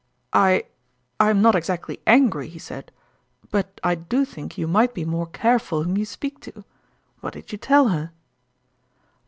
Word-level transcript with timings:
"I 0.49 0.63
I 1.19 1.29
am 1.29 1.43
not 1.43 1.53
exactly 1.53 1.99
angry," 2.07 2.47
he 2.49 2.57
said;" 2.57 2.91
but 3.51 3.79
I 3.83 3.93
do 3.93 4.25
think 4.25 4.57
you 4.57 4.67
might 4.67 4.95
be 4.95 5.05
more 5.05 5.27
careful 5.27 5.83
whom 5.83 5.95
you 5.95 6.05
speak 6.07 6.39
to. 6.39 6.63
What 7.19 7.33
did 7.33 7.51
you 7.51 7.59
tell 7.59 7.89
her 7.89 8.11